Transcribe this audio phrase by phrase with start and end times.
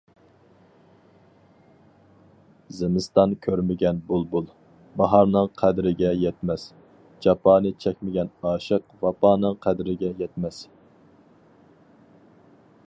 [2.77, 4.47] زىمىستان كۆرمىگەن بۇلبۇل،
[5.01, 6.65] باھارنىڭ قەدرىگە يەتمەس،
[7.27, 10.63] جاپانى چەكمىگەن ئاشىق، ۋاپانىڭ قەدرىگە يەتمەس.